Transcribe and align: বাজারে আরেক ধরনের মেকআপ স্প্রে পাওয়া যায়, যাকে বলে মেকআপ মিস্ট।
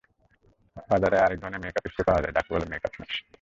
বাজারে 0.89 1.17
আরেক 1.19 1.37
ধরনের 1.41 1.61
মেকআপ 1.63 1.85
স্প্রে 1.91 2.07
পাওয়া 2.07 2.21
যায়, 2.23 2.35
যাকে 2.35 2.49
বলে 2.53 2.65
মেকআপ 2.65 2.93
মিস্ট। 2.99 3.17